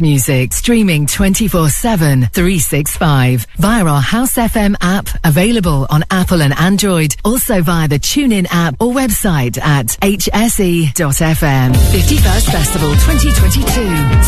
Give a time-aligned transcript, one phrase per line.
[0.00, 7.60] music, streaming 24-7, 365, via our House FM app, available on Apple and Android, also
[7.60, 11.74] via the TuneIn app or website at hse.fm.
[11.74, 13.66] 51st Festival 2022,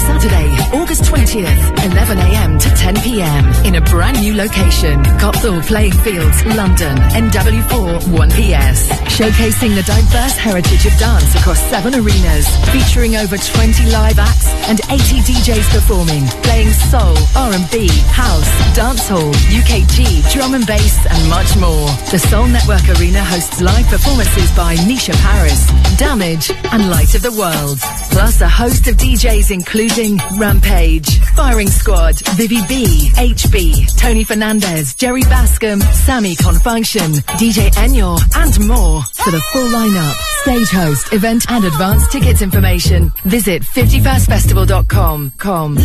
[0.05, 6.95] Saturday, August 20th, 11am to 10pm, in a brand new location, Copthall Playing Fields, London,
[7.17, 8.91] NW4 1PS.
[9.17, 14.81] Showcasing the diverse heritage of dance across seven arenas, featuring over 20 live acts and
[14.91, 21.87] 80 DJs performing, playing soul, R&B, house, dancehall, UKG, drum and bass, and much more.
[22.11, 25.67] The Soul Network Arena hosts live performances by Nisha Paris,
[25.99, 27.79] Damage, and Light of the World.
[28.11, 35.23] Plus a host of DJs including Rampage, Firing Squad, Vivi B, HB, Tony Fernandez, Jerry
[35.23, 39.03] Bascom, Sammy Confunction, DJ Enyor, and more.
[39.03, 45.33] For the full lineup, stage host, event, and advance tickets information, visit 51stfestival.com.
[45.39, 45.77] Com.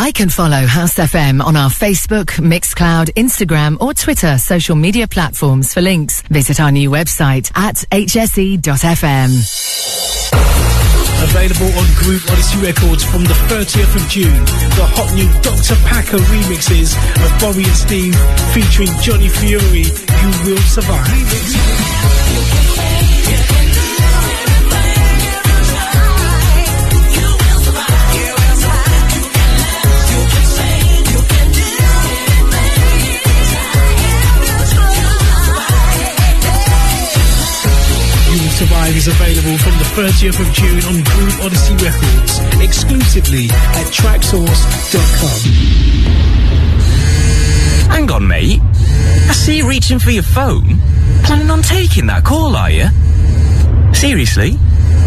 [0.00, 5.74] Like and follow House FM on our Facebook, Mixcloud, Instagram, or Twitter social media platforms
[5.74, 6.22] for links.
[6.22, 9.28] Visit our new website at hse.fm.
[11.22, 14.32] Available on Groove Odyssey Records from the 30th of June.
[14.32, 15.76] The hot new Dr.
[15.84, 18.16] Packer remixes of Bobby and Steve
[18.54, 22.69] featuring Johnny Fury, You Will Survive.
[38.90, 45.40] Survive is available from the 30th of June on Groove Odyssey Records, exclusively at traxsource.com.
[47.92, 48.58] Hang on, mate.
[48.60, 50.80] I see you reaching for your phone.
[51.22, 52.88] Planning on taking that call, are you?
[53.94, 54.58] Seriously?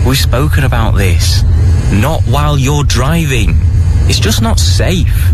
[0.08, 1.44] We've spoken about this.
[1.92, 3.50] Not while you're driving.
[4.08, 5.30] It's just not safe.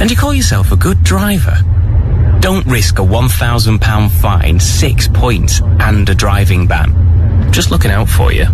[0.00, 1.56] And you call yourself a good driver.
[2.40, 7.12] Don't risk a £1,000 fine, six points, and a driving ban.
[7.52, 8.44] Just looking out for you.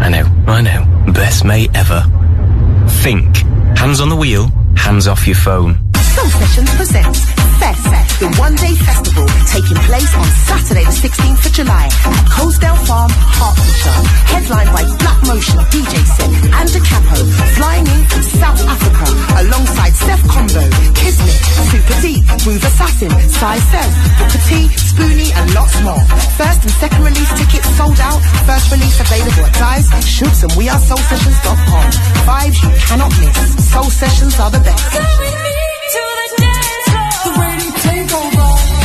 [0.00, 1.12] I know, I know.
[1.12, 2.02] Best mate ever.
[3.02, 3.36] Think.
[3.78, 5.78] Hands on the wheel, hands off your phone.
[5.94, 7.37] Soul Sessions
[8.18, 14.02] The one-day festival taking place on Saturday the 16th of July at Coesdale Farm, Hertfordshire.
[14.34, 17.18] Headlined by Black Motion, DJ Set, and Da Capo,
[17.54, 19.06] flying in from South Africa
[19.38, 20.66] alongside Steph Combo,
[20.98, 21.38] Kismet,
[21.70, 26.02] Super D, Groove Assassin, Sai Fez, Booker T, Spoonie, and lots more.
[26.34, 28.18] First and second release tickets sold out.
[28.50, 31.86] First release available at Dives, Shoots, and wearesoulsessions.com.
[32.26, 33.70] Vibes you cannot miss.
[33.70, 35.38] Soul Sessions are the best.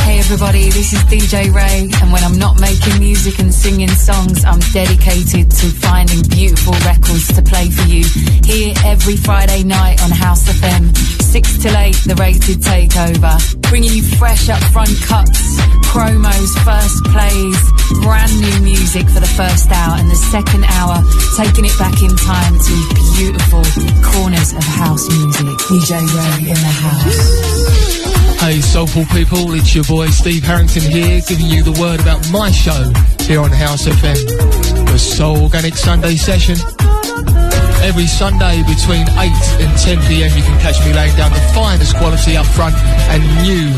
[0.04, 4.44] Hey everybody, this is DJ Ray, and when I'm not making music and singing songs,
[4.44, 8.04] I'm dedicated to finding beautiful records to play for you.
[8.44, 13.34] Here every Friday night on House of FM, 6 till 8, the rated takeover.
[13.66, 15.58] Bringing you fresh up front cuts,
[15.90, 17.58] promos, first plays,
[18.06, 21.02] brand new music for the first hour, and the second hour,
[21.34, 22.74] taking it back in time to
[23.18, 23.66] beautiful
[24.14, 25.58] corners of house music.
[25.66, 28.38] DJ Ray in the house.
[28.38, 32.52] Hey, soulful people, it's your boy Steve Harrington here, giving you the word about my
[32.52, 32.92] show
[33.26, 36.54] here on House FM, the Soul Organic Sunday session.
[37.84, 41.94] Every Sunday between 8 and 10 pm, you can catch me laying down the finest
[41.96, 42.74] quality up front
[43.12, 43.68] and new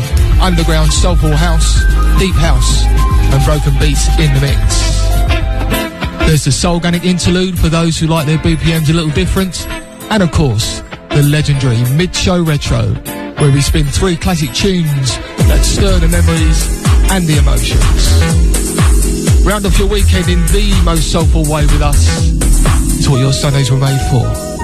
[0.41, 1.83] underground soulful house,
[2.17, 6.25] deep house, and broken beats in the mix.
[6.25, 9.67] There's the Soul Organic interlude for those who like their BPMs a little different,
[10.09, 12.93] and of course, the legendary mid-show retro,
[13.39, 15.17] where we spin three classic tunes
[15.49, 16.63] that stir the memories
[17.11, 17.83] and the emotions.
[19.45, 22.46] Round off your weekend in the most soulful way with us.
[23.09, 24.57] What your Sundays were made for.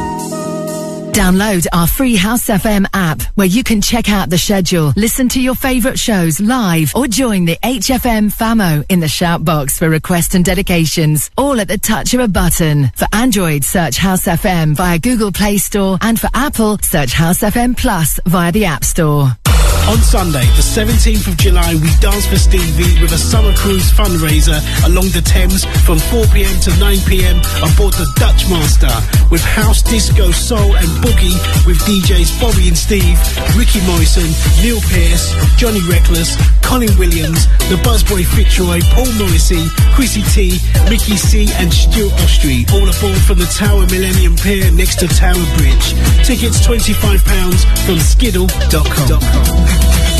[1.13, 5.41] Download our free House FM app where you can check out the schedule, listen to
[5.41, 10.33] your favorite shows live, or join the HFM FAMO in the shout box for requests
[10.33, 12.91] and dedications, all at the touch of a button.
[12.95, 17.77] For Android, search House FM via Google Play Store, and for Apple, search House FM
[17.77, 19.29] Plus via the App Store.
[19.91, 24.55] On Sunday, the 17th of July, we dance for Stevie with a summer cruise fundraiser
[24.87, 28.89] along the Thames from 4pm to 9pm aboard the Dutch Master
[29.29, 31.35] with house, disco, soul and boogie
[31.67, 33.19] with DJs Bobby and Steve,
[33.59, 34.25] Ricky Morrison,
[34.63, 39.67] Neil Pearce, Johnny Reckless, Colin Williams, the Buzzboy Fitzroy, Paul Morrissey,
[39.99, 45.03] Chrissy T, Mickey C and Stuart Ostry, all aboard from the Tower Millennium Pier next
[45.03, 45.91] to Tower Bridge.
[46.23, 47.19] Tickets £25
[47.83, 49.72] from skiddle.com.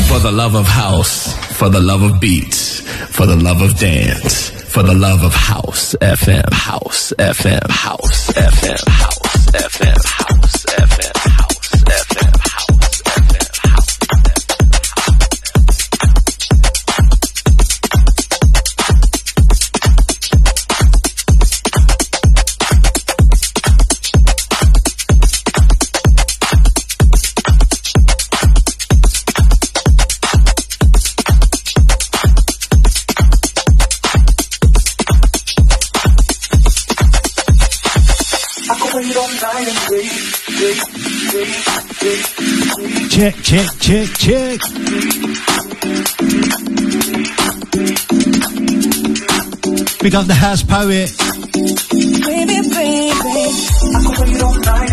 [0.08, 2.80] For the love of house, for the love of beats,
[3.10, 8.88] for the love of dance, for the love of House FM, House FM, House FM,
[8.88, 10.63] House FM, House
[43.14, 44.58] Check, check, check, check.
[50.02, 51.14] Big up the house poet.
[52.26, 54.90] Baby, baby, I can wait all night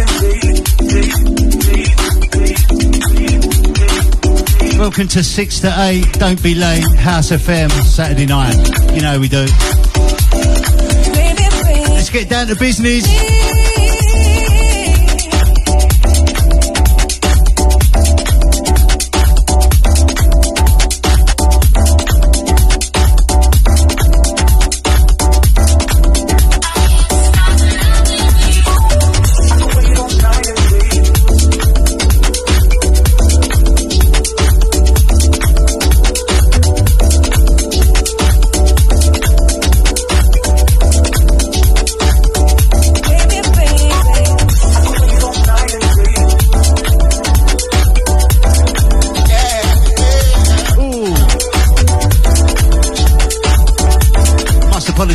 [4.70, 6.14] and Welcome to 6 to 8.
[6.20, 6.86] Don't be late.
[6.98, 8.54] House FM, Saturday night.
[8.94, 9.48] You know we do.
[11.90, 13.31] Let's get down to business.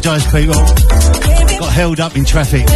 [0.07, 1.59] Apologise, people.
[1.59, 2.69] Got held up in traffic.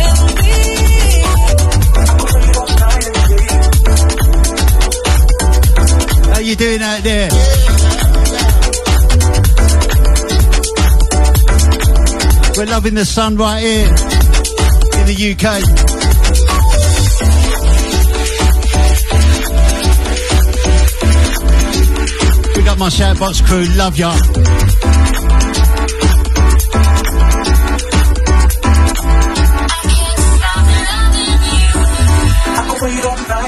[6.32, 7.28] How you doing out there?
[12.56, 16.00] We're loving the sun right here in the UK.
[22.78, 24.10] My Shoutbox crew, love ya.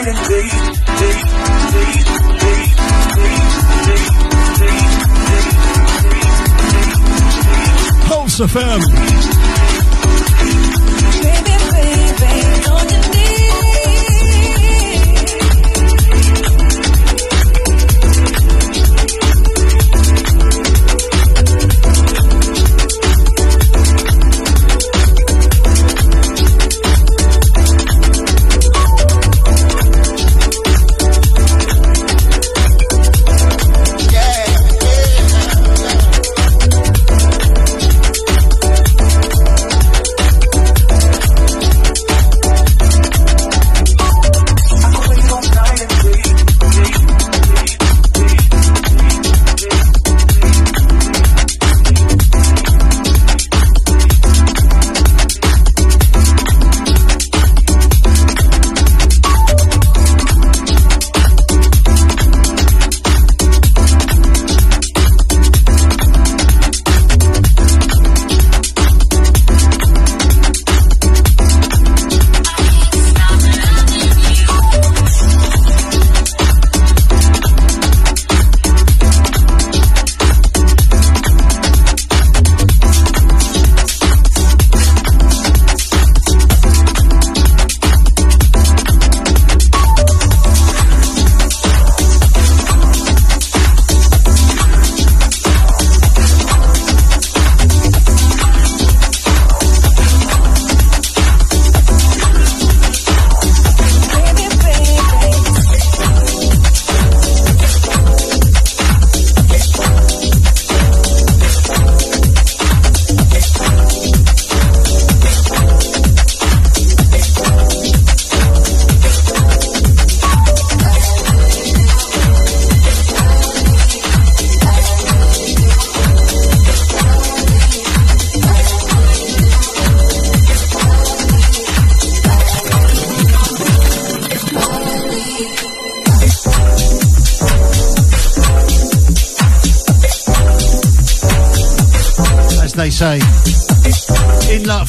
[0.05, 0.43] And.
[8.09, 9.32] Pulse FM.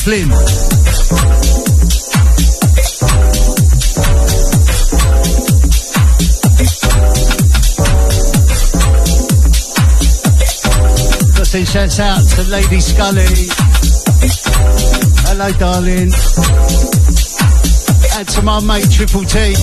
[0.04, 0.28] Flynn.
[11.38, 13.24] Got send shouts out to Lady Scully.
[15.26, 16.12] Hello, darling.
[18.18, 19.56] And to my mate Triple T.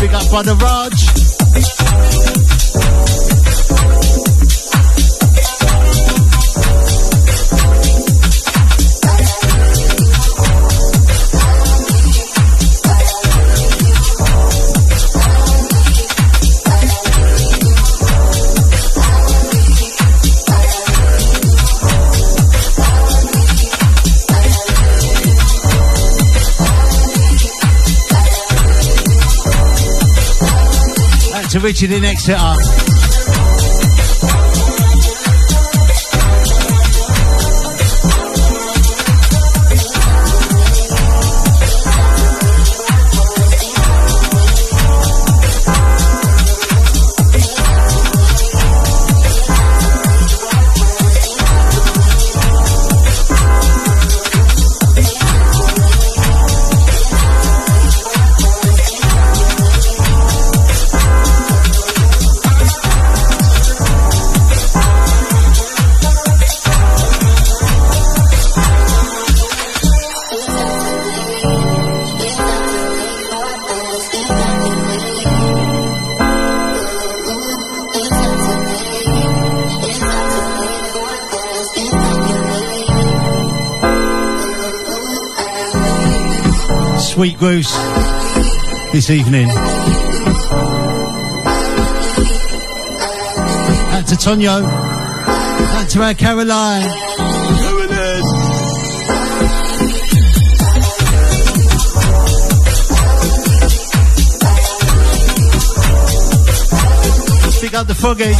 [0.00, 1.09] Big up brother Raj.
[31.60, 32.79] To Richard in Exeter.
[89.10, 89.50] Evening.
[93.90, 94.62] Out to Tonyo.
[94.64, 96.82] Out to our Caroline.
[107.60, 108.32] Pick up the foggy.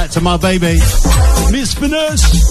[0.00, 0.78] Out to my baby,
[1.50, 2.49] Miss Finesse.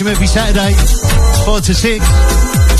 [0.00, 0.72] Catch them every Saturday,
[1.44, 2.79] 4 to 6.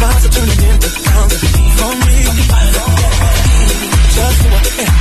[0.00, 2.20] clouds are turning into thousands for me.
[4.16, 4.94] Just who I am.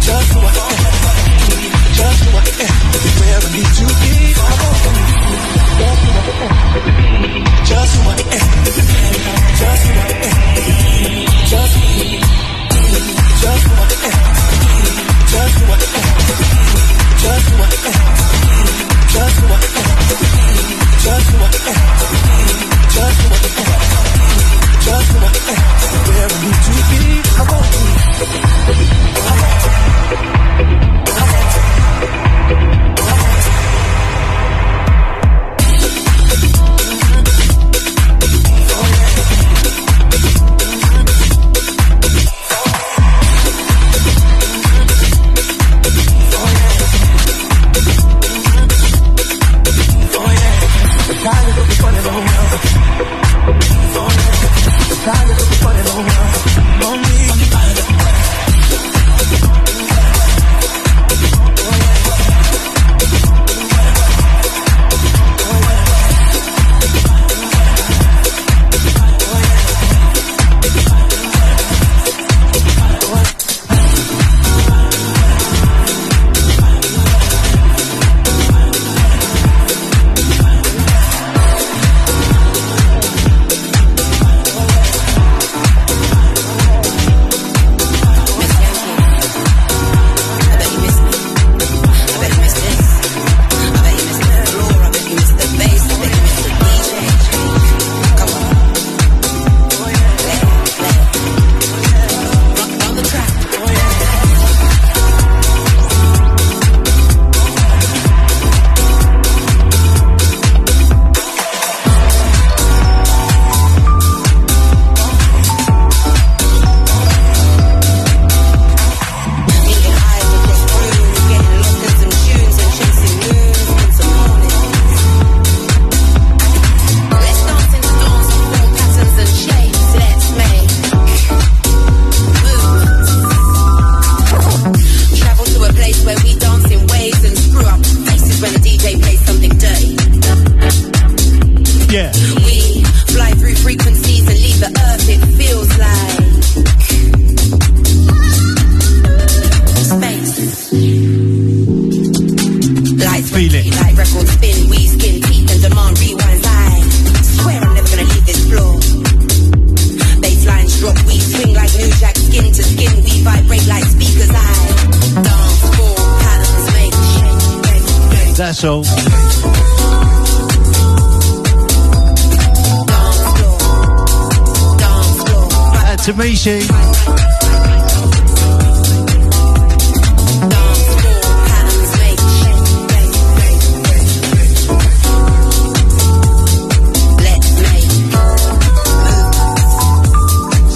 [0.00, 0.90] Just who I am.
[1.98, 2.80] Just who I am.
[3.20, 4.09] Where I need to be.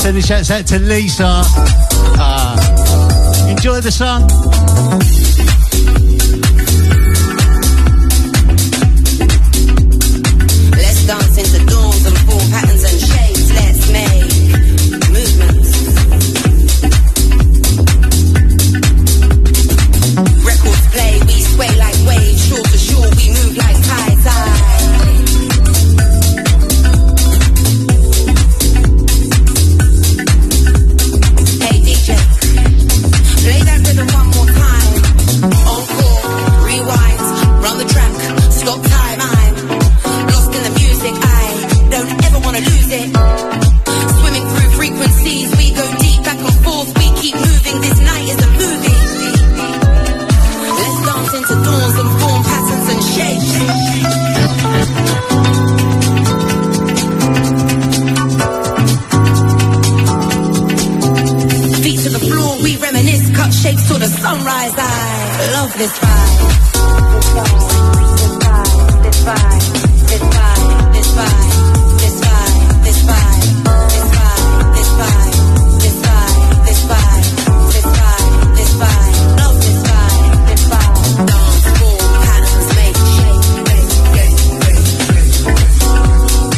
[0.04, 1.42] Sending shouts out to Lisa.
[2.18, 5.23] Uh, enjoy the song.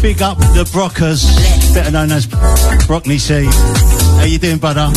[0.03, 1.25] Big up the Brockers,
[1.75, 2.27] better known as
[2.87, 3.47] Broccoli C.
[3.47, 4.93] How you doing, brother?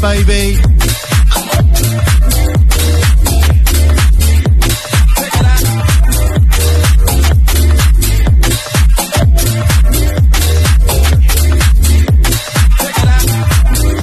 [0.00, 0.56] baby.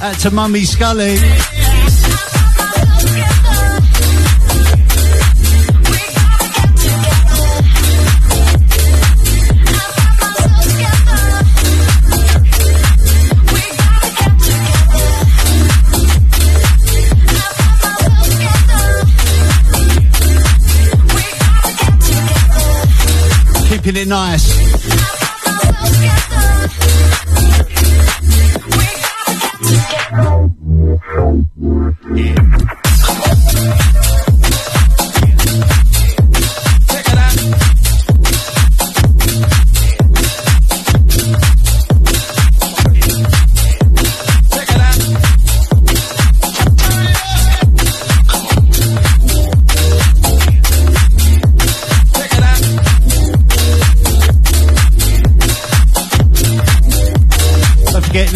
[0.02, 1.55] Out to Mummy Scully.
[23.86, 24.55] keeping it nice.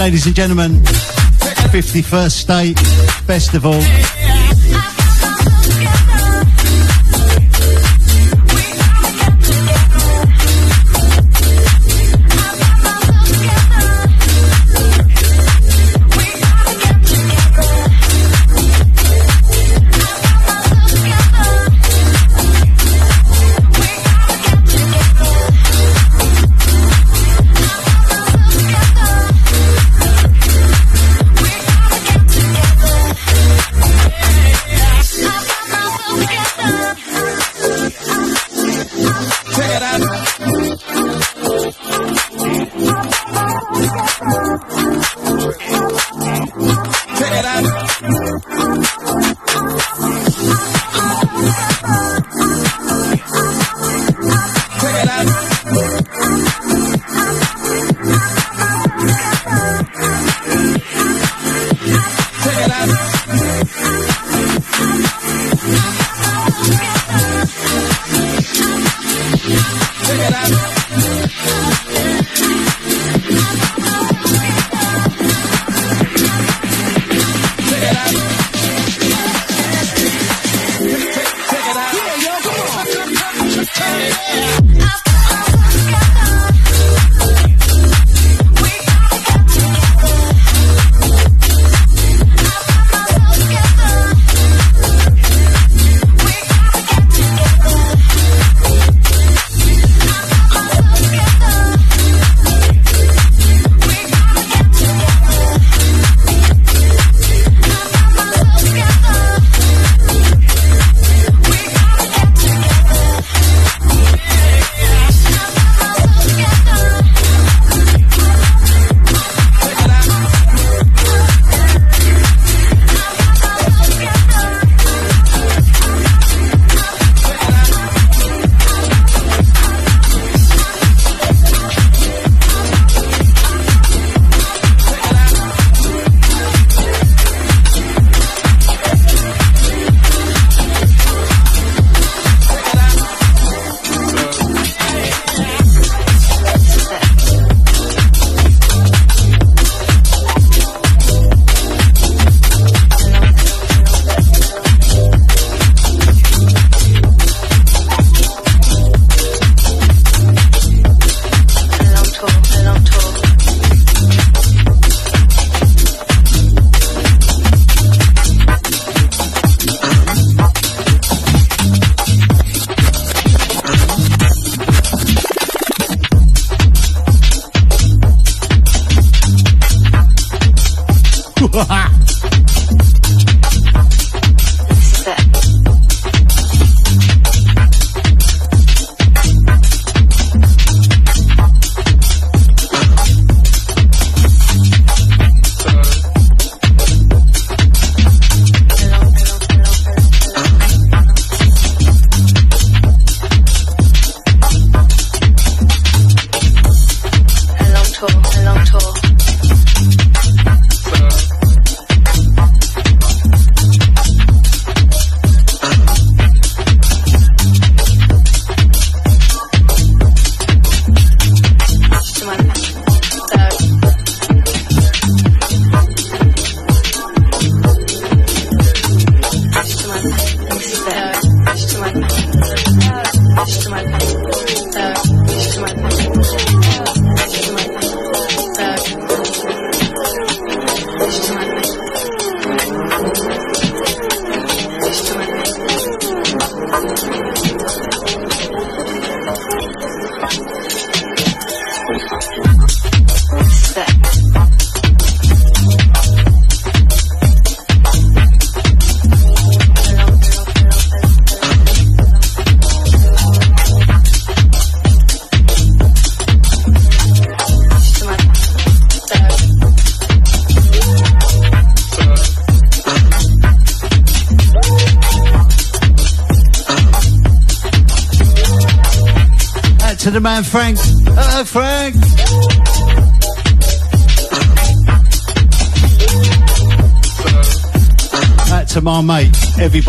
[0.01, 0.81] ladies and gentlemen.
[1.73, 2.79] 51st State
[3.27, 3.75] Festival.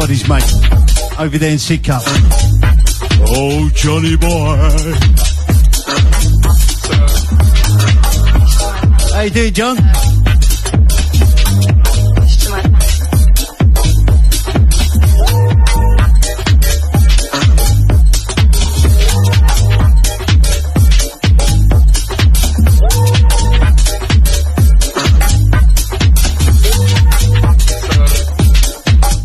[0.01, 2.01] Everybody's mate, over there in Sidcup.
[3.27, 4.57] Oh, Johnny boy.
[9.13, 10.10] How you doing, John?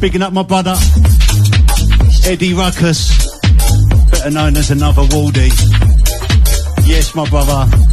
[0.07, 0.77] Bigging up my brother,
[2.27, 3.11] Eddie Ruckus,
[4.09, 5.51] better known as another Waldy.
[6.87, 7.86] Yes, my brother.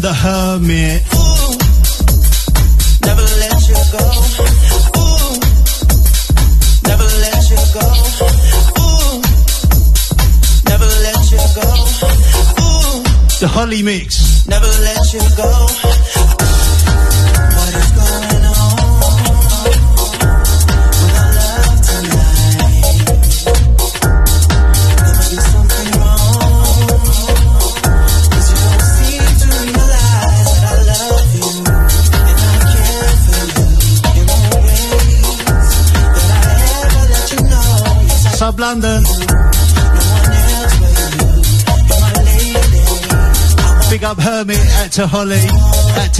[0.00, 0.89] عندها من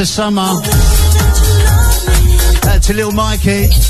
[0.01, 0.41] to Summer.
[2.71, 3.90] Out to little Mikey.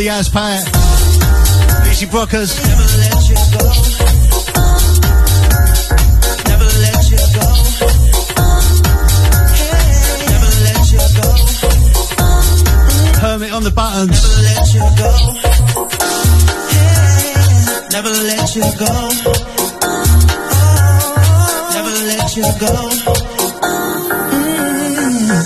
[0.00, 0.64] the Azpat.
[1.84, 2.56] Richie Brockers.
[13.20, 14.10] Hermit on the buttons.
[14.16, 15.10] Never let you go.
[17.92, 18.92] Never let you go.
[21.74, 22.72] Never let you go.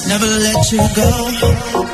[0.07, 1.94] Never let you go.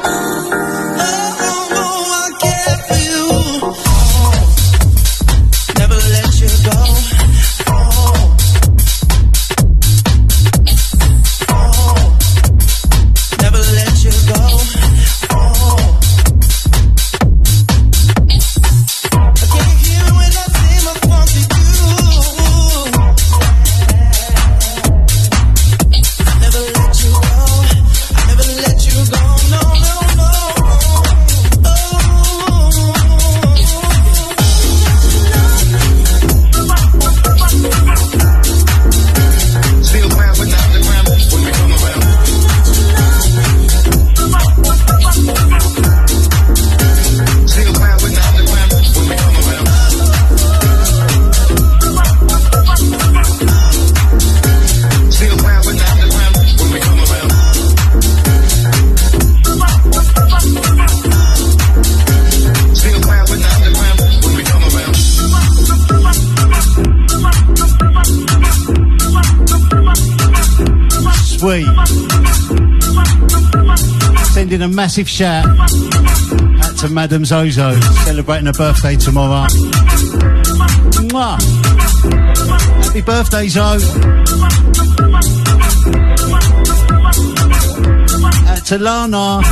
[74.91, 79.47] massive shout out to Madame Zozo, celebrating her birthday tomorrow.
[81.07, 81.41] Mwah.
[82.82, 83.78] Happy birthday, Zo.
[88.49, 89.43] Out to Lana.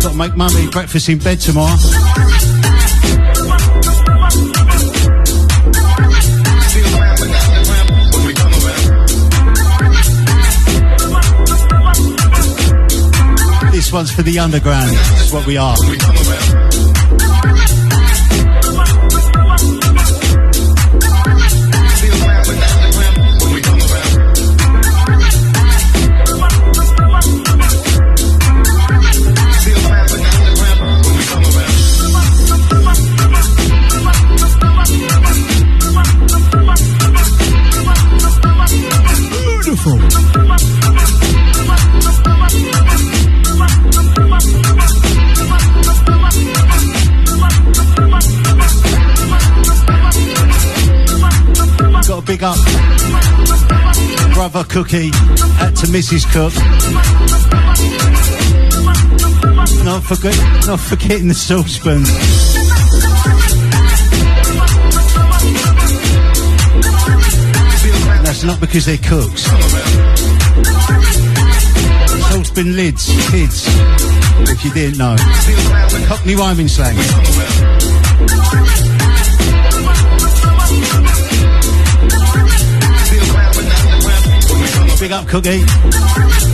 [0.00, 1.76] Gotta make mummy breakfast in bed tomorrow.
[13.92, 14.90] one's for the underground.
[14.90, 16.71] That's what we are.
[52.32, 52.56] big up
[54.32, 55.10] brother Cookie
[55.60, 56.24] at to Mrs.
[56.32, 56.54] Cook.
[59.84, 62.02] Not forget, not forgetting the saucepan.
[68.24, 69.42] That's not because they're cooks.
[72.30, 73.66] Saucepan lids, kids.
[74.48, 75.16] If you didn't know,
[76.08, 76.96] Cockney rhyming slang.
[85.02, 86.51] Big up, Cookie.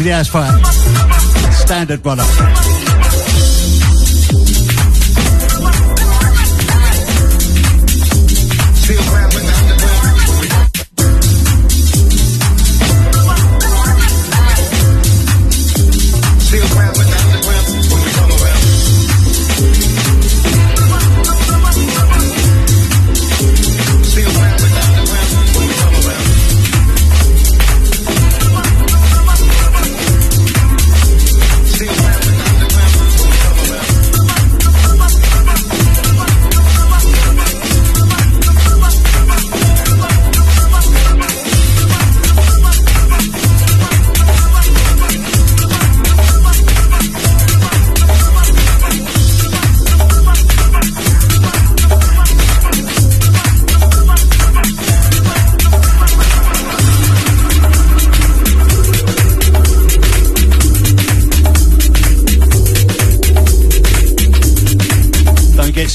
[0.00, 1.52] To the house fire.
[1.52, 2.79] Standard, brother.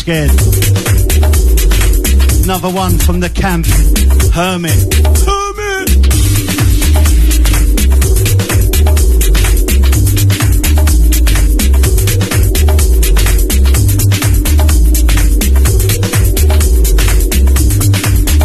[0.06, 0.30] Scared.
[2.44, 3.66] Another one from the camp.
[4.36, 4.94] Hermit.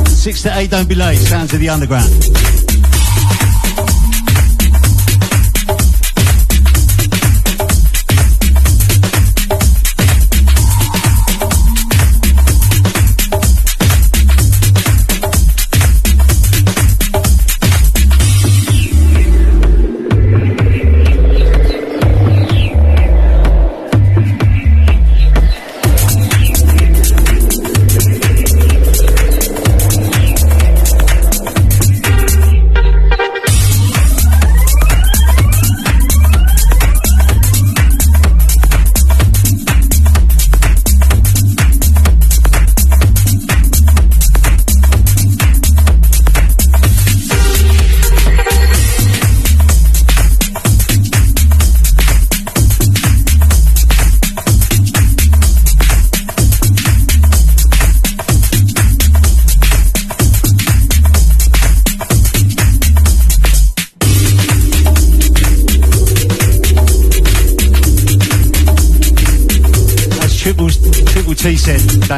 [0.09, 1.19] Six to eight, don't be late.
[1.19, 2.60] Sounds of the underground.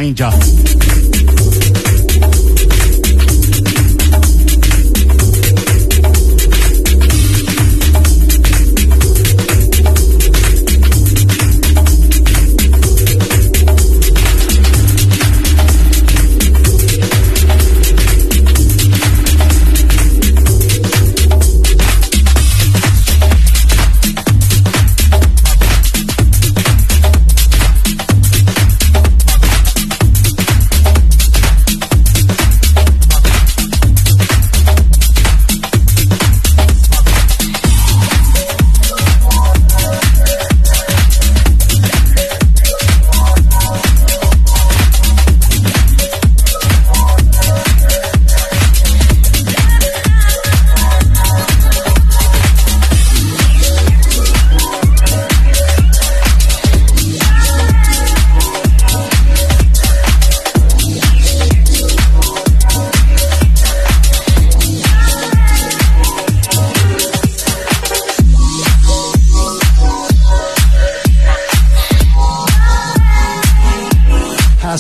[0.02, 0.71] Danger.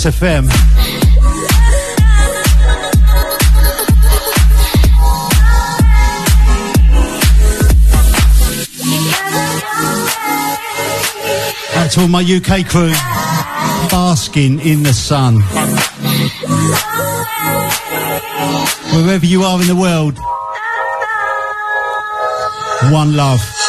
[0.02, 0.48] House FM.
[11.76, 12.90] Out to all my UK crew,
[13.90, 15.36] basking in the sun.
[18.94, 20.18] Wherever you are in the world,
[22.92, 23.61] one love.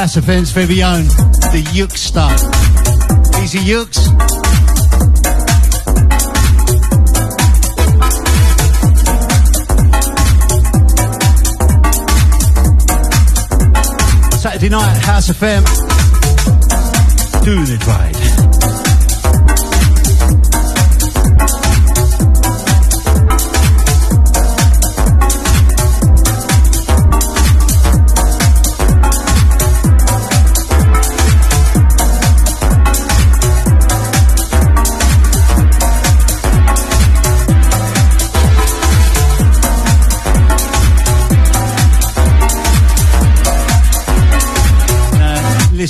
[0.00, 1.04] Bigging up House Events very own,
[1.52, 2.30] the Yukster.
[3.42, 3.98] Easy Yukes.
[14.40, 15.64] Saturday night, House of FM.
[17.44, 18.09] Do the right.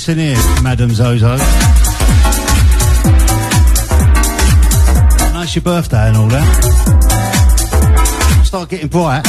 [0.06, 1.36] Listen here, Madam Zozo.
[5.34, 6.64] Nice your birthday and all that.
[8.46, 9.26] Start getting bright.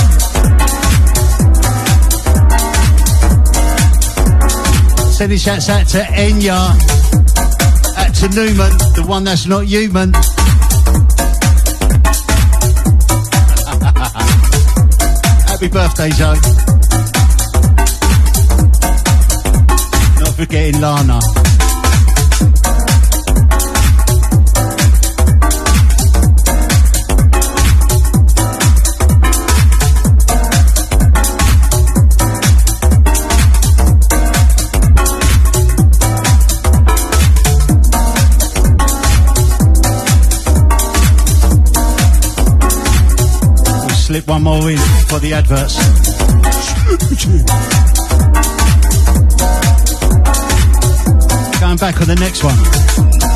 [5.11, 6.71] Sending shouts out to Enya,
[7.97, 10.13] out to Newman, the one that's not human.
[15.49, 16.70] Happy birthday, Joe.
[20.41, 21.19] Forgetting Lana.
[43.77, 44.77] We'll slip one more in
[45.07, 48.00] for the adverts.
[51.71, 53.30] Going back on the next one.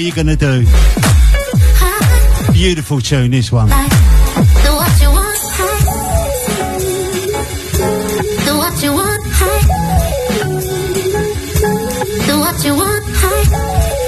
[0.00, 0.64] What you're gonna do.
[2.52, 3.68] Beautiful tune, this one.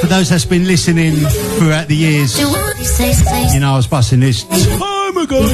[0.00, 1.14] For those that's been listening
[1.58, 2.46] throughout the years, you
[2.84, 3.54] say, say.
[3.54, 5.46] you know I was busting this time ago.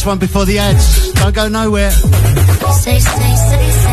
[0.06, 1.14] One before the ads.
[1.14, 1.92] Don't go nowhere.
[1.92, 3.93] Say, say, say,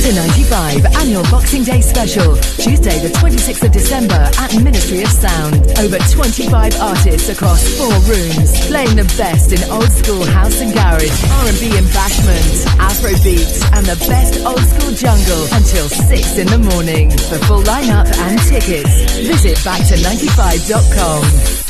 [0.00, 5.54] to 95 annual Boxing Day special, Tuesday the 26th of December at Ministry of Sound.
[5.78, 11.12] Over 25 artists across four rooms, playing the best in old school house and garage,
[11.44, 16.58] R&B and bashment, Afro beats, and the best old school jungle until 6 in the
[16.72, 17.10] morning.
[17.10, 21.69] For full lineup and tickets, visit backto95.com.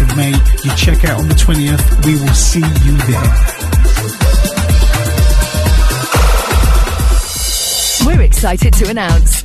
[0.00, 0.32] of May.
[0.62, 2.04] You check out on the 20th.
[2.04, 3.30] We will see you there.
[8.06, 9.44] We're excited to announce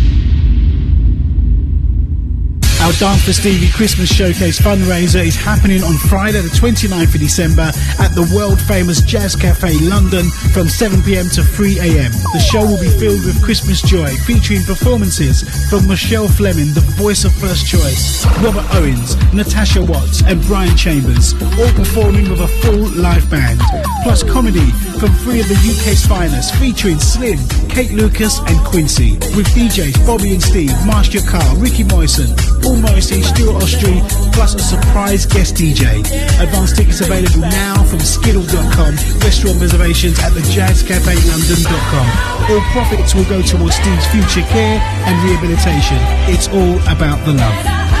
[2.81, 7.69] Our Dance for Stevie Christmas Showcase fundraiser is happening on Friday, the 29th of December
[8.01, 12.09] at the world famous Jazz Cafe London from 7pm to 3am.
[12.33, 17.23] The show will be filled with Christmas joy, featuring performances from Rochelle Fleming, the voice
[17.23, 22.89] of First Choice, Robert Owens, Natasha Watts, and Brian Chambers, all performing with a full
[22.97, 23.61] live band.
[24.01, 27.37] Plus comedy from three of the UK's finest, featuring Slim,
[27.69, 33.21] Kate Lucas, and Quincy, with DJs Bobby and Steve, Master Carr, Ricky Moyson, Paul Morrissey,
[33.21, 34.01] Stuart Ostry,
[34.33, 35.99] plus a surprise guest DJ.
[36.41, 42.07] Advance tickets available now from Skiddle.com, restaurant reservations at thejazzcafelondon.com.
[42.51, 45.97] All profits will go towards Steve's future care and rehabilitation.
[46.33, 48.00] It's all about the love.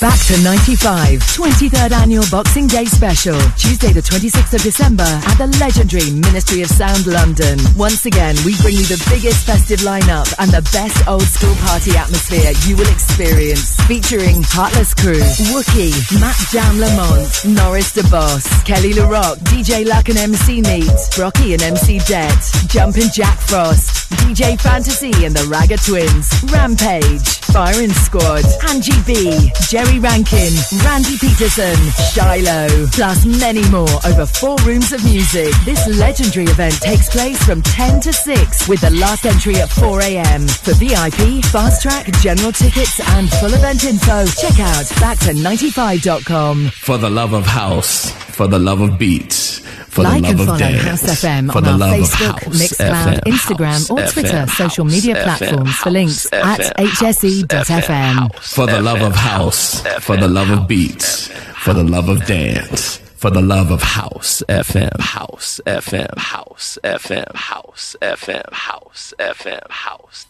[0.00, 5.46] Back to 95, 23rd annual Boxing Day special, Tuesday the 26th of December at the
[5.60, 7.58] legendary Ministry of Sound London.
[7.76, 11.92] Once again, we bring you the biggest festive lineup and the best old school party
[11.98, 13.76] atmosphere you will experience.
[13.84, 15.20] Featuring Heartless Crew,
[15.52, 21.52] Wookie, Matt Jam Lamont, Norris Da Boss, Kelly LaRock, DJ Luck and MC Neat, Brockie
[21.52, 22.40] and MC Det,
[22.72, 29.89] Jumpin' Jack Frost, DJ Fantasy and the Ragga Twins, Rampage, Firing Squad, Angie B, Jerry
[29.98, 30.52] Rankin,
[30.84, 31.76] Randy Peterson,
[32.12, 35.52] Shiloh, plus many more over four rooms of music.
[35.64, 40.00] This legendary event takes place from 10 to 6 with the last entry at 4
[40.02, 40.46] a.m.
[40.46, 46.68] For VIP, fast track, general tickets and full event info, check out back to95.com.
[46.68, 50.46] For the love of house, for the love of beats, for like the and love
[50.46, 53.20] follow of dance, House FM for on the our love Facebook, of house, Mixcloud, FM,
[53.32, 56.76] Instagram, house, or FM, Twitter social house, media FM, platforms for house, links FM, at
[56.78, 58.34] hse.fm.
[58.36, 62.96] for the love of house, for the love of beats, for the love of dance,
[62.96, 70.26] for the love of house, FM, house, FM, house, FM, house, FM, house, FM, house.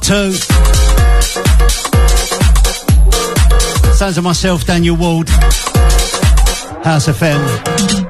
[0.00, 0.32] Part two.
[3.92, 5.28] Sounds of myself, Daniel Ward.
[6.82, 8.09] House FM.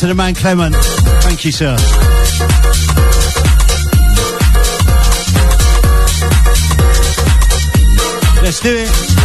[0.00, 0.74] To the man Clement.
[1.22, 1.76] Thank you, sir.
[8.42, 9.19] Let's do it.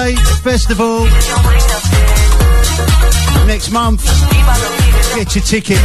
[0.00, 1.04] 51st State Festival
[3.46, 4.04] next month.
[5.14, 5.78] Get your ticket.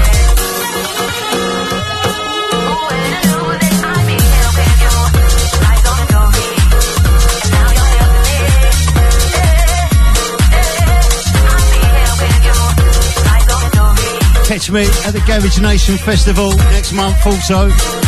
[14.46, 18.05] Catch me at the Garage Nation Festival next month also.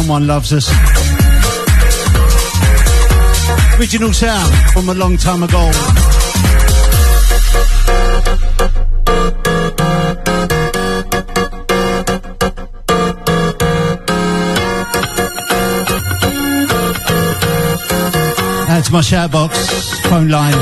[0.00, 0.68] Someone loves us.
[3.78, 5.70] Original sound from a long time ago.
[18.66, 20.58] That's my shout box phone line.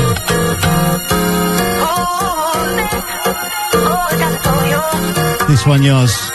[5.47, 6.31] This one yours.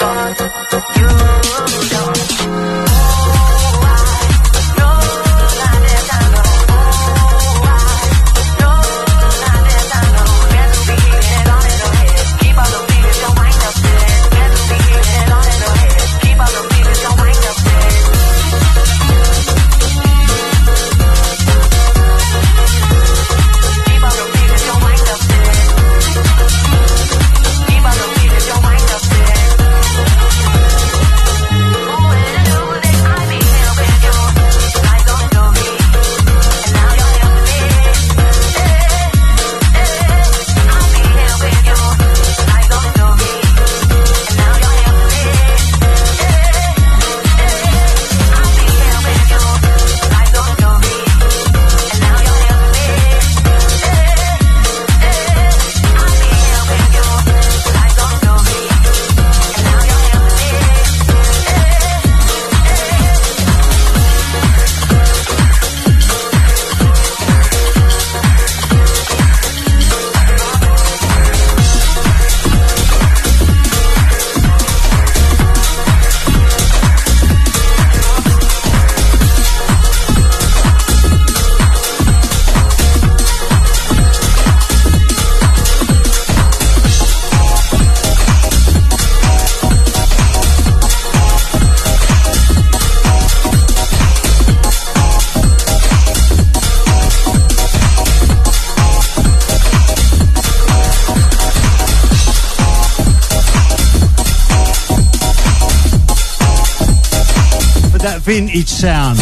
[108.58, 109.18] Vintage sound.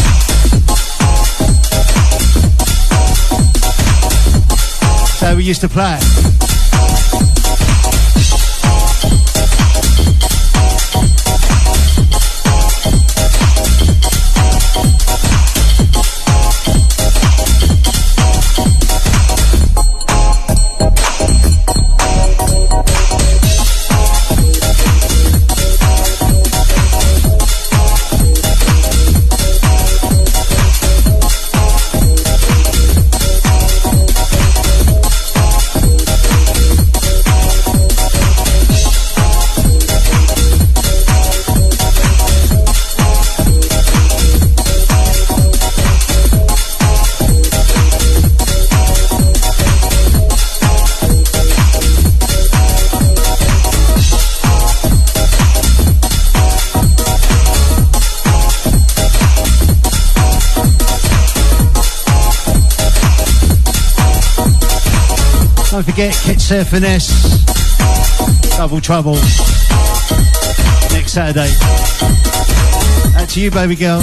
[5.19, 5.99] So we used to play
[65.97, 67.43] catch Sarah Finesse.
[68.59, 69.15] Double Trouble.
[70.93, 71.51] Next Saturday.
[73.13, 74.03] That's to you, baby girl.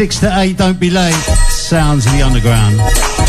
[0.00, 1.12] Six to eight, don't be late.
[1.50, 3.19] Sounds of the underground.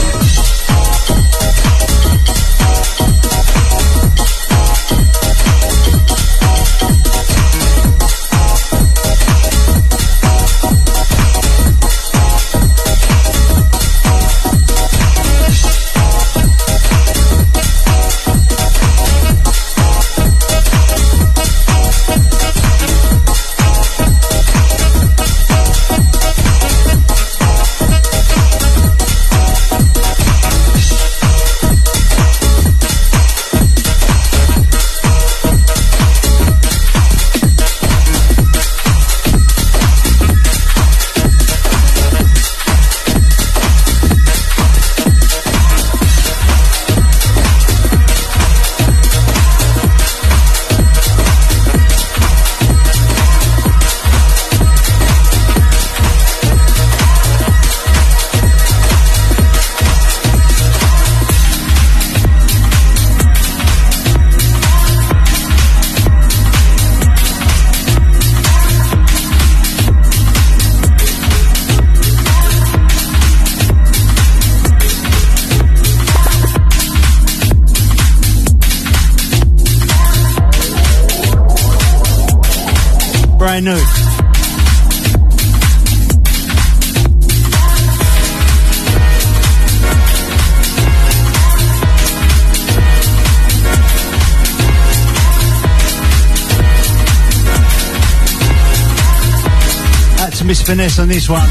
[100.62, 101.50] Miss Finesse on this one.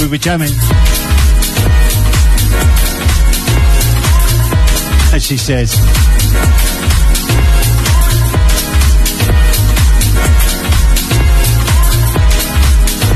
[0.00, 0.50] We were jamming.
[5.14, 5.74] As she says.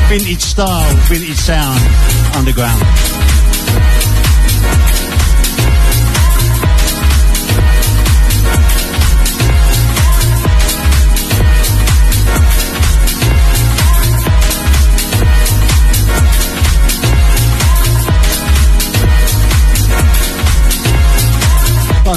[0.09, 1.81] Vintage style, vintage sound,
[2.35, 3.28] underground.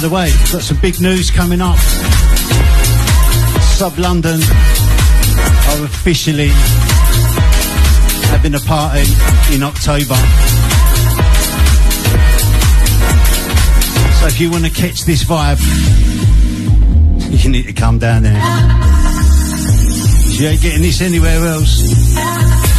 [0.02, 1.78] The way, we've got some big news coming up.
[3.78, 6.48] Sub London are officially
[8.28, 9.06] having a party
[9.54, 10.16] in October.
[14.18, 15.60] So if you want to catch this vibe,
[17.44, 18.42] you need to come down there.
[20.40, 22.71] You ain't getting this anywhere else.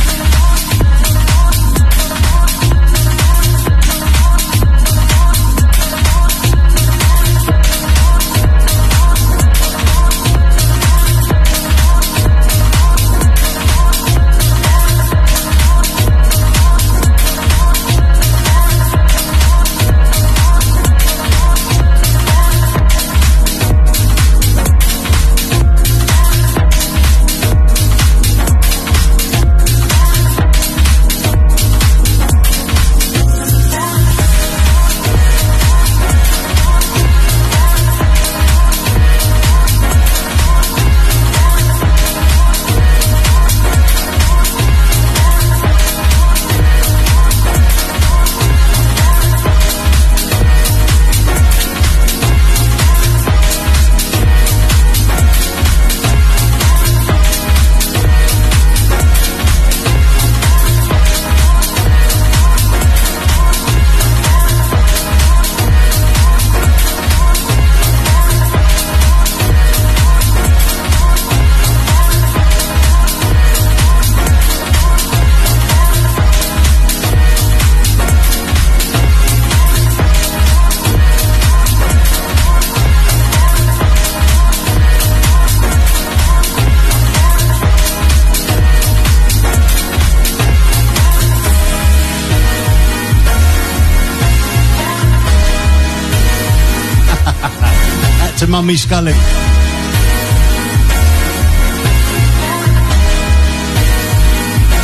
[98.53, 99.13] Mummy Scully.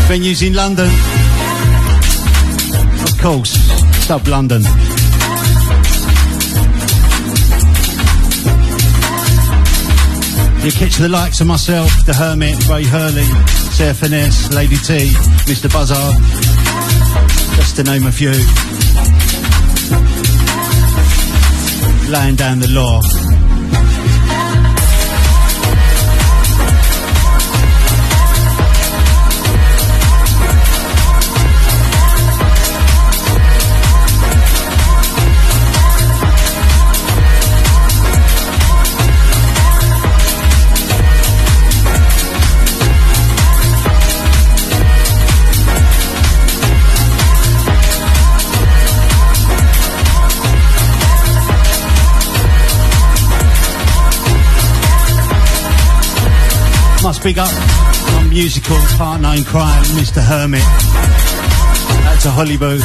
[0.07, 0.89] Venues in London.
[3.03, 3.51] Of course,
[4.07, 4.63] Sub London.
[10.63, 13.29] You catch the likes of myself, The Hermit, Ray Hurley,
[13.77, 15.11] Sarah Finesse, Lady T,
[15.45, 15.71] Mr.
[15.71, 16.15] Buzzard,
[17.55, 18.31] just to name a few.
[22.11, 23.28] Laying down the law.
[57.09, 57.51] Must big up
[58.13, 60.21] my musical partner in crime, Mr.
[60.21, 60.61] Hermit.
[62.03, 62.81] That's a Hollywood.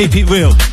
[0.00, 0.69] Keep it real.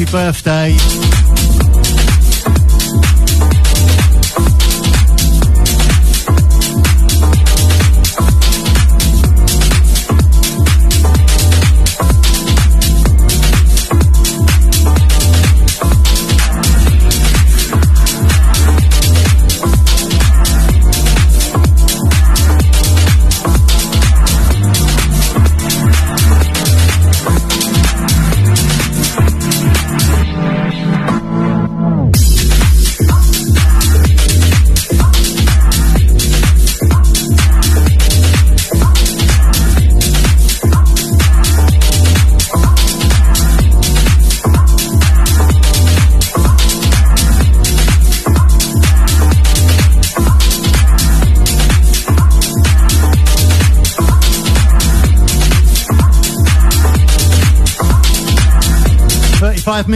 [0.00, 1.19] Happy birthday.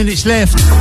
[0.05, 0.74] Minutes left.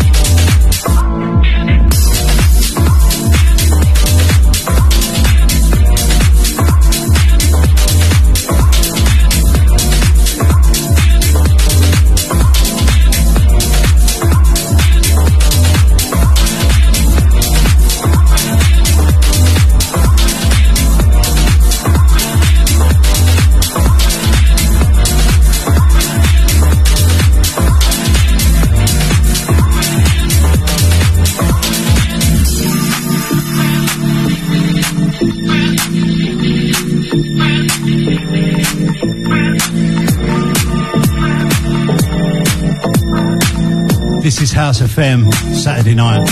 [44.65, 46.27] House FM, Saturday night.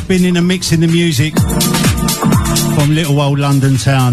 [0.00, 1.38] Spinning and mixing the music
[2.74, 4.12] from little old London town.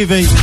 [0.00, 0.37] Out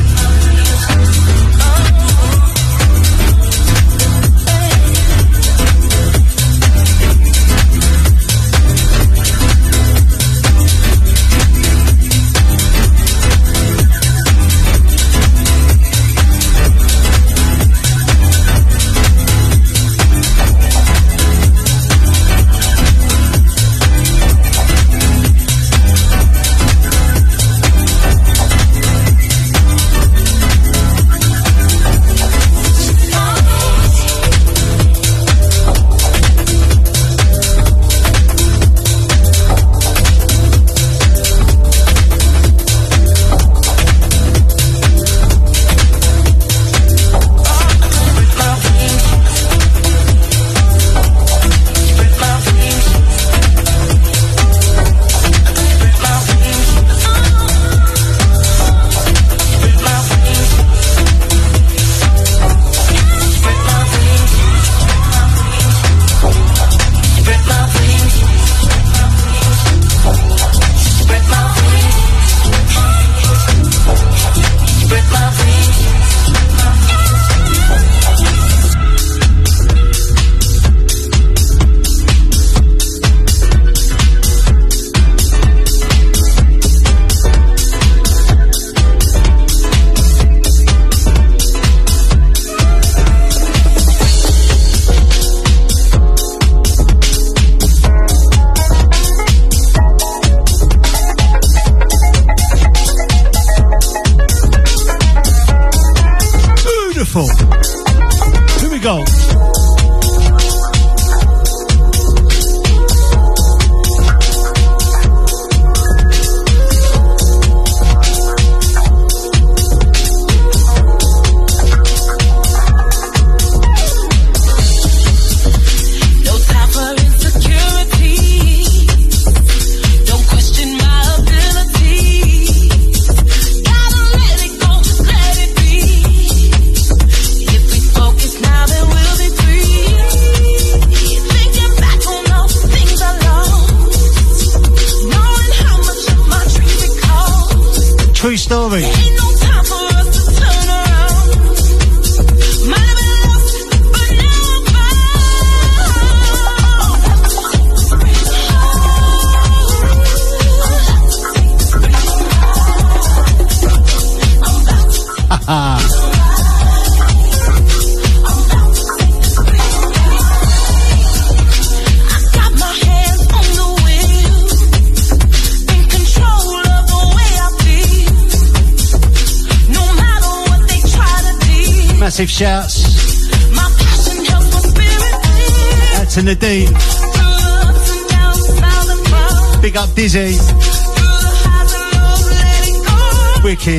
[188.07, 190.37] frowns, Big up Dizzy.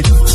[0.07, 0.26] through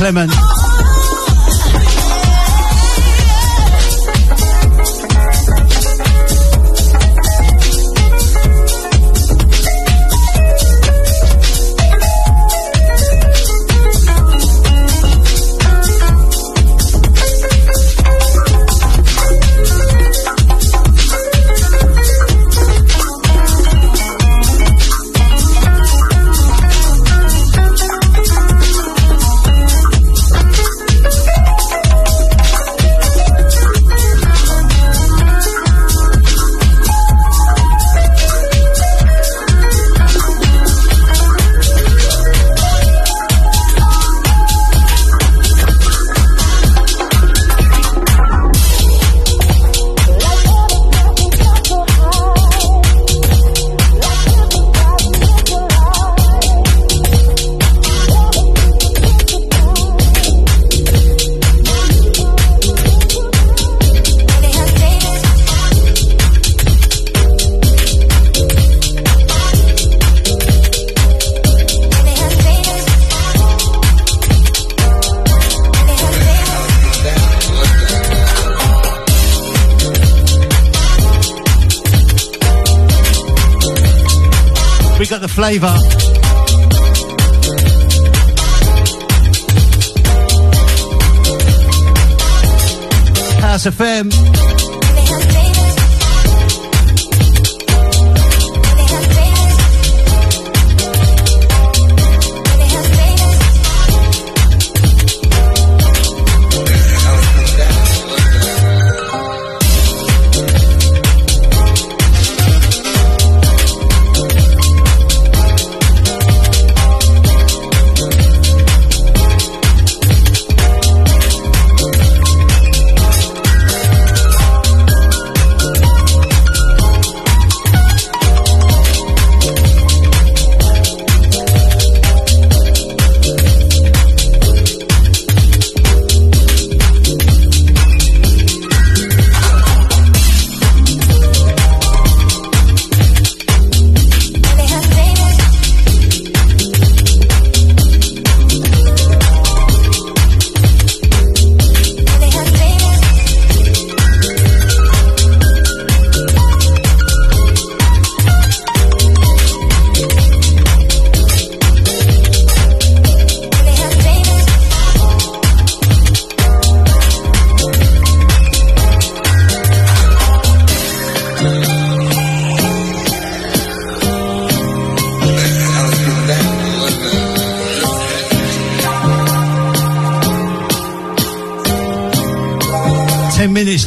[0.00, 0.49] Clement.
[85.40, 85.68] Flavour.
[93.40, 94.59] House FM.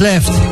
[0.00, 0.43] left.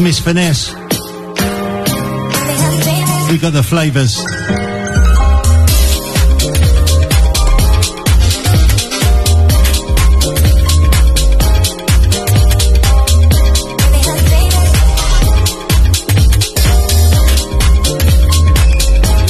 [0.00, 0.72] Miss Finesse.
[3.30, 4.16] We got the flavours.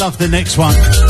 [0.01, 1.10] Love the next one.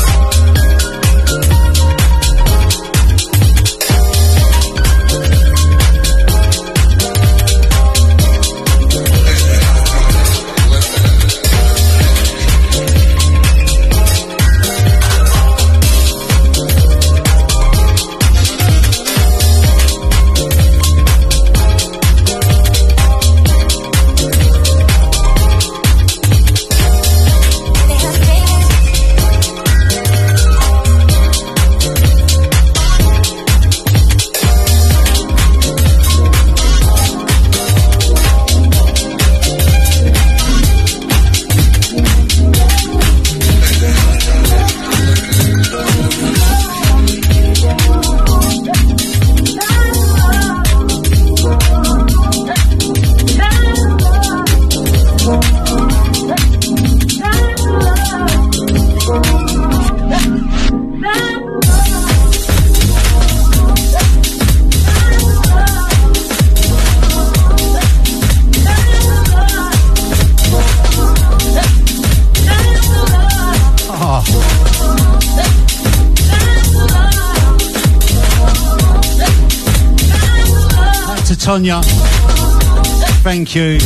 [83.51, 83.83] She's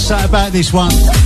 [0.00, 1.21] sad about this one.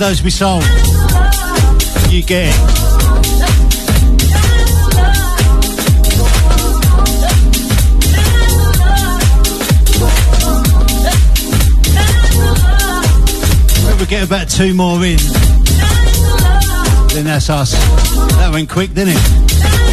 [0.00, 0.64] Those we sold.
[2.08, 2.56] You get
[14.08, 15.18] get about two more in.
[17.12, 17.72] Then that's us.
[18.38, 19.89] That went quick, didn't it?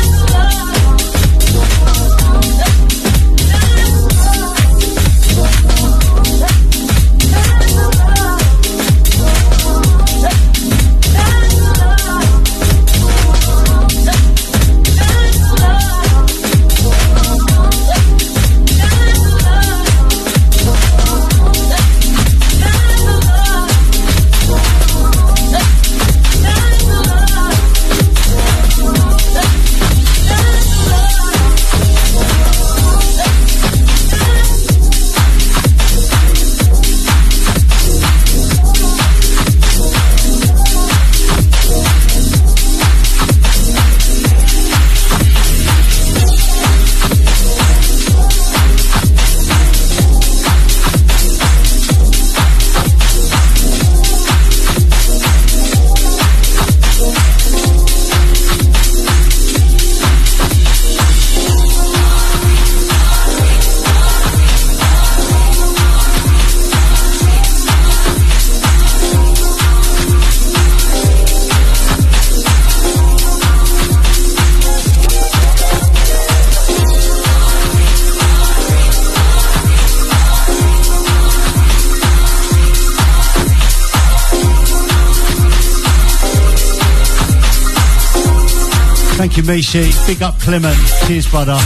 [89.73, 90.77] You, Big up Clement.
[91.07, 91.57] Cheers, brother.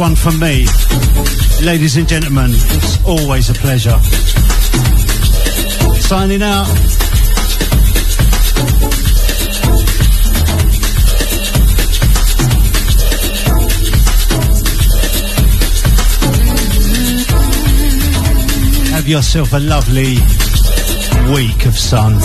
[0.00, 0.66] One from me.
[1.62, 3.98] Ladies and gentlemen, it's always a pleasure.
[6.00, 6.64] Signing out.
[18.94, 20.16] Have yourself a lovely
[21.34, 22.18] week of sun.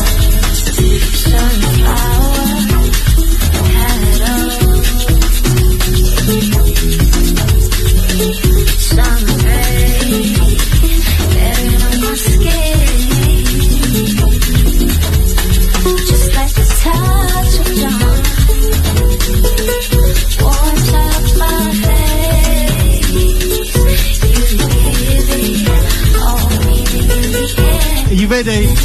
[28.43, 28.84] Biddy.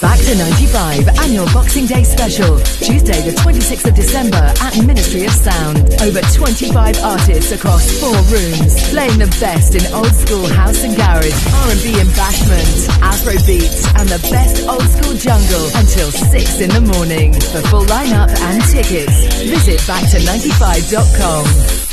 [0.00, 2.58] Back to 95 annual Boxing Day special.
[2.82, 5.78] Tuesday, the 26th of December at Ministry of Sound.
[6.02, 11.32] Over 25 artists across four rooms, playing the best in old school house and garage,
[11.70, 16.80] R&B and bashment, Afro beats, and the best old school jungle until 6 in the
[16.92, 17.32] morning.
[17.32, 19.14] For full lineup and tickets,
[19.46, 21.83] visit backto95.com.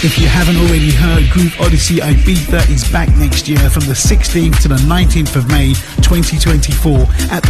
[0.00, 4.62] If you haven't already heard, Groove Odyssey Ibiza is back next year from the 16th
[4.62, 5.74] to the 19th of May
[6.06, 7.00] 2024
[7.34, 7.42] at